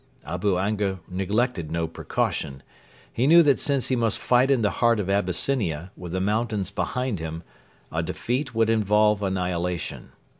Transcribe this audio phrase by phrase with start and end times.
[0.25, 2.63] Abu Anga neglected no precaution.
[3.13, 6.71] He knew that since he must fight in the heart of Abyssinia, with the mountains
[6.71, 7.43] behind him,
[7.91, 10.11] a defeat would involve annihilation.